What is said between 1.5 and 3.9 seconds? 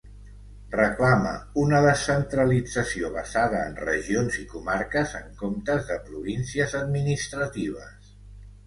una descentralització basada en